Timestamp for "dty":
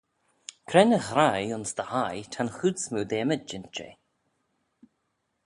1.77-1.85